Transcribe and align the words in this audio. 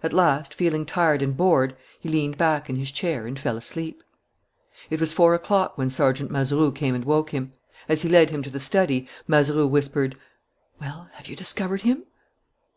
At 0.00 0.12
last, 0.12 0.54
feeling 0.54 0.86
tired 0.86 1.22
and 1.22 1.36
bored, 1.36 1.74
he 1.98 2.08
leaned 2.08 2.36
back 2.36 2.70
in 2.70 2.76
his 2.76 2.92
chair 2.92 3.26
and 3.26 3.36
fell 3.36 3.56
asleep. 3.56 4.04
It 4.90 5.00
was 5.00 5.12
four 5.12 5.34
o'clock 5.34 5.76
when 5.76 5.90
Sergeant 5.90 6.30
Mazeroux 6.30 6.70
came 6.70 6.94
and 6.94 7.04
woke 7.04 7.30
him. 7.30 7.52
As 7.88 8.02
he 8.02 8.08
led 8.08 8.30
him 8.30 8.44
to 8.44 8.50
the 8.50 8.60
study, 8.60 9.08
Mazeroux 9.26 9.66
whispered: 9.66 10.16
"Well, 10.80 11.08
have 11.14 11.26
you 11.26 11.34
discovered 11.34 11.82
him?" 11.82 12.04